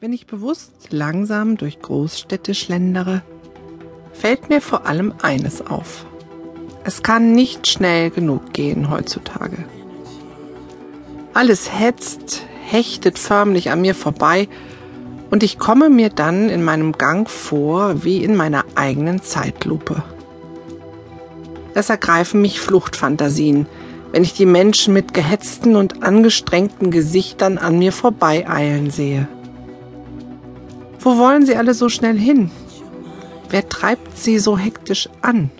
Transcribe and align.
Wenn 0.00 0.12
ich 0.12 0.28
bewusst 0.28 0.70
langsam 0.90 1.56
durch 1.56 1.82
Großstädte 1.82 2.54
schlendere, 2.54 3.22
fällt 4.12 4.48
mir 4.48 4.60
vor 4.60 4.86
allem 4.86 5.12
eines 5.22 5.60
auf. 5.66 6.06
Es 6.84 7.02
kann 7.02 7.32
nicht 7.32 7.66
schnell 7.66 8.10
genug 8.10 8.52
gehen 8.52 8.90
heutzutage. 8.90 9.64
Alles 11.34 11.72
hetzt, 11.76 12.46
hechtet 12.64 13.18
förmlich 13.18 13.72
an 13.72 13.80
mir 13.80 13.96
vorbei 13.96 14.48
und 15.32 15.42
ich 15.42 15.58
komme 15.58 15.90
mir 15.90 16.10
dann 16.10 16.48
in 16.48 16.62
meinem 16.62 16.92
Gang 16.92 17.28
vor 17.28 18.04
wie 18.04 18.22
in 18.22 18.36
meiner 18.36 18.64
eigenen 18.76 19.20
Zeitlupe. 19.20 20.04
Es 21.74 21.90
ergreifen 21.90 22.40
mich 22.40 22.60
Fluchtfantasien, 22.60 23.66
wenn 24.12 24.22
ich 24.22 24.32
die 24.32 24.46
Menschen 24.46 24.94
mit 24.94 25.12
gehetzten 25.12 25.74
und 25.74 26.04
angestrengten 26.04 26.92
Gesichtern 26.92 27.58
an 27.58 27.80
mir 27.80 27.90
vorbeieilen 27.90 28.92
sehe. 28.92 29.26
Wo 31.08 31.16
wollen 31.16 31.46
sie 31.46 31.56
alle 31.56 31.72
so 31.72 31.88
schnell 31.88 32.18
hin? 32.18 32.50
Wer 33.48 33.66
treibt 33.66 34.18
sie 34.18 34.38
so 34.38 34.58
hektisch 34.58 35.08
an? 35.22 35.50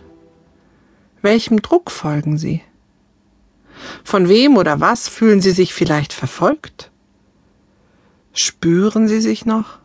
Welchem 1.22 1.62
Druck 1.62 1.90
folgen 1.90 2.36
sie? 2.36 2.60
Von 4.04 4.28
wem 4.28 4.58
oder 4.58 4.80
was 4.80 5.08
fühlen 5.08 5.40
sie 5.40 5.52
sich 5.52 5.72
vielleicht 5.72 6.12
verfolgt? 6.12 6.90
Spüren 8.34 9.08
sie 9.08 9.22
sich 9.22 9.46
noch? 9.46 9.78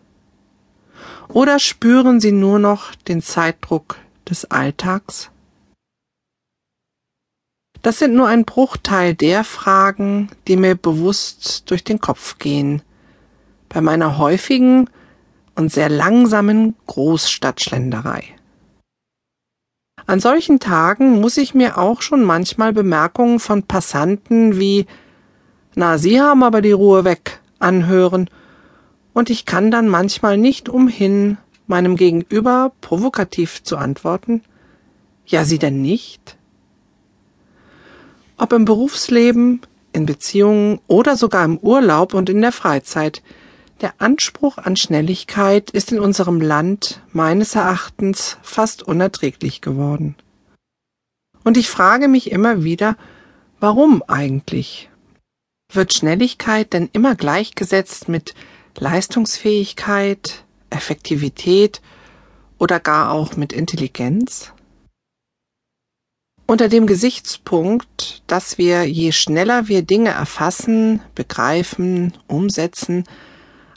Oder 1.30 1.60
spüren 1.60 2.20
sie 2.20 2.34
nur 2.34 2.60
noch 2.60 2.94
den 2.96 3.22
Zeitdruck 3.22 4.00
des 4.30 4.44
Alltags? 4.52 5.30
Das 7.82 8.00
sind 8.00 8.16
nur 8.16 8.28
ein 8.28 8.44
Bruchteil 8.44 9.16
der 9.16 9.46
Fragen, 9.46 10.30
die 10.50 10.58
mir 10.58 10.76
bewusst 10.76 11.72
durch 11.72 11.86
den 11.86 12.02
Kopf 12.02 12.38
gehen, 12.38 12.82
bei 13.70 13.80
meiner 13.80 14.18
häufigen 14.18 14.90
und 15.56 15.72
sehr 15.72 15.90
langsamen 15.90 16.76
Großstadtschlenderei. 16.88 18.24
An 20.06 20.20
solchen 20.20 20.60
Tagen 20.60 21.22
muss 21.22 21.38
ich 21.38 21.54
mir 21.54 21.78
auch 21.78 22.02
schon 22.02 22.24
manchmal 22.24 22.74
Bemerkungen 22.74 23.40
von 23.40 23.64
Passanten 23.64 24.60
wie 24.60 24.86
Na, 25.76 25.98
Sie 25.98 26.22
haben 26.22 26.44
aber 26.44 26.62
die 26.62 26.72
Ruhe 26.72 27.04
weg 27.04 27.40
anhören, 27.60 28.30
und 29.14 29.30
ich 29.30 29.46
kann 29.46 29.70
dann 29.70 29.88
manchmal 29.88 30.38
nicht 30.38 30.70
umhin, 30.70 31.38
meinem 31.68 31.96
Gegenüber 31.96 32.72
provokativ 32.82 33.64
zu 33.64 33.78
antworten 33.78 34.42
Ja, 35.26 35.46
Sie 35.46 35.60
denn 35.60 35.82
nicht? 35.82 36.38
Ob 38.38 38.52
im 38.52 38.66
Berufsleben, 38.66 39.62
in 39.94 40.06
Beziehungen 40.06 40.80
oder 40.88 41.16
sogar 41.16 41.46
im 41.46 41.58
Urlaub 41.58 42.14
und 42.14 42.30
in 42.30 42.42
der 42.42 42.52
Freizeit, 42.52 43.22
der 43.84 44.02
Anspruch 44.02 44.58
an 44.58 44.78
Schnelligkeit 44.78 45.70
ist 45.70 45.92
in 45.92 46.00
unserem 46.00 46.40
Land 46.40 47.02
meines 47.12 47.54
Erachtens 47.54 48.38
fast 48.42 48.82
unerträglich 48.82 49.60
geworden. 49.60 50.16
Und 51.44 51.58
ich 51.58 51.70
frage 51.70 52.08
mich 52.08 52.32
immer 52.32 52.64
wieder, 52.64 52.96
warum 53.60 54.02
eigentlich? 54.08 54.90
Wird 55.72 55.94
Schnelligkeit 55.94 56.72
denn 56.72 56.90
immer 56.94 57.16
gleichgesetzt 57.16 58.08
mit 58.08 58.34
Leistungsfähigkeit, 58.78 60.46
Effektivität 60.70 61.82
oder 62.58 62.80
gar 62.80 63.12
auch 63.12 63.36
mit 63.36 63.52
Intelligenz? 63.52 64.54
Unter 66.46 66.70
dem 66.70 66.88
Gesichtspunkt, 66.88 68.24
dass 68.28 68.58
wir 68.58 68.86
je 68.86 69.12
schneller 69.12 69.68
wir 69.68 69.82
Dinge 69.82 70.12
erfassen, 70.12 71.02
begreifen, 71.16 72.14
umsetzen, 72.28 73.06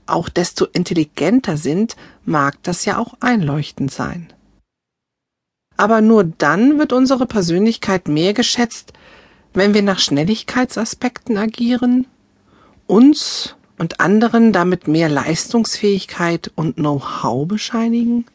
auch 0.06 0.28
desto 0.28 0.64
intelligenter 0.64 1.56
sind, 1.56 1.96
mag 2.24 2.62
das 2.62 2.84
ja 2.84 2.98
auch 2.98 3.14
einleuchtend 3.20 3.90
sein. 3.90 4.32
Aber 5.76 6.00
nur 6.00 6.24
dann 6.24 6.78
wird 6.78 6.92
unsere 6.92 7.26
Persönlichkeit 7.26 8.08
mehr 8.08 8.32
geschätzt, 8.32 8.92
wenn 9.52 9.74
wir 9.74 9.82
nach 9.82 9.98
Schnelligkeitsaspekten 9.98 11.36
agieren, 11.36 12.06
uns 12.86 13.56
und 13.78 14.00
anderen 14.00 14.52
damit 14.52 14.88
mehr 14.88 15.08
Leistungsfähigkeit 15.08 16.50
und 16.54 16.76
Know-how 16.76 17.46
bescheinigen? 17.46 18.26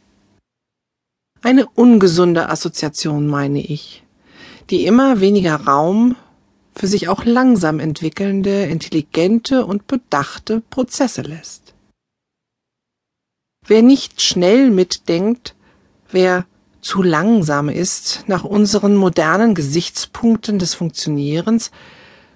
Eine 1.41 1.65
ungesunde 1.67 2.49
Assoziation 2.49 3.27
meine 3.27 3.61
ich, 3.61 4.03
die 4.69 4.85
immer 4.85 5.19
weniger 5.19 5.55
Raum 5.55 6.15
für 6.73 6.87
sich 6.87 7.07
auch 7.09 7.25
langsam 7.25 7.79
entwickelnde, 7.79 8.63
intelligente 8.65 9.65
und 9.65 9.87
bedachte 9.87 10.61
Prozesse 10.69 11.21
lässt. 11.21 11.73
Wer 13.67 13.81
nicht 13.81 14.21
schnell 14.21 14.71
mitdenkt, 14.71 15.55
wer 16.09 16.45
zu 16.81 17.03
langsam 17.03 17.69
ist 17.69 18.23
nach 18.27 18.43
unseren 18.43 18.95
modernen 18.95 19.53
Gesichtspunkten 19.53 20.57
des 20.57 20.73
Funktionierens, 20.73 21.71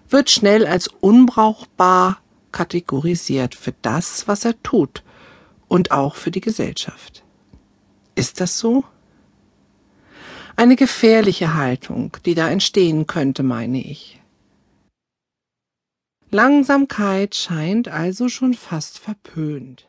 wird 0.08 0.30
schnell 0.30 0.68
als 0.68 0.88
unbrauchbar 0.88 2.20
kategorisiert 2.52 3.56
für 3.56 3.74
das, 3.82 4.28
was 4.28 4.46
er 4.46 4.62
tut 4.62 5.04
und 5.68 5.92
auch 5.92 6.16
für 6.16 6.32
die 6.32 6.42
Gesellschaft. 6.42 7.24
Ist 8.14 8.40
das 8.40 8.60
so? 8.60 8.84
Eine 10.56 10.76
gefährliche 10.76 11.56
Haltung, 11.56 12.16
die 12.26 12.34
da 12.34 12.48
entstehen 12.50 13.08
könnte, 13.08 13.44
meine 13.44 13.82
ich. 13.82 14.22
Langsamkeit 16.36 17.34
scheint 17.34 17.88
also 17.88 18.28
schon 18.28 18.56
fast 18.56 19.00
verpönt. 19.00 19.88